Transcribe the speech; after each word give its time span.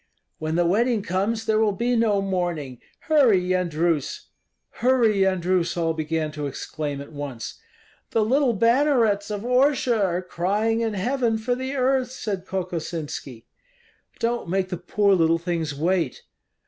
"When 0.39 0.55
the 0.55 0.65
wedding 0.65 1.03
comes, 1.03 1.45
there 1.45 1.59
will 1.59 1.73
be 1.73 1.95
no 1.95 2.23
mourning. 2.23 2.79
Hurry, 3.01 3.39
Yendrus!" 3.39 4.29
"Hurry, 4.79 5.17
Yendrus!" 5.21 5.77
all 5.77 5.93
began 5.93 6.31
to 6.31 6.47
exclaim 6.47 7.01
at 7.01 7.11
once. 7.11 7.59
"The 8.09 8.25
little 8.25 8.53
bannerets 8.53 9.29
of 9.29 9.41
Orsha 9.43 10.03
are 10.03 10.23
crying 10.23 10.81
in 10.81 10.95
heaven 10.95 11.37
for 11.37 11.53
the 11.53 11.75
earth," 11.75 12.09
said 12.09 12.47
Kokosinski. 12.47 13.45
"Don't 14.17 14.49
make 14.49 14.69
the 14.69 14.77
poor 14.77 15.13
little 15.13 15.37
things 15.37 15.75
wait!" 15.75 16.23